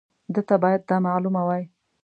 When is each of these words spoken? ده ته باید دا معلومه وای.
ده 0.33 0.41
ته 0.47 0.55
باید 0.63 0.81
دا 0.89 0.95
معلومه 1.07 1.41
وای. 1.47 1.63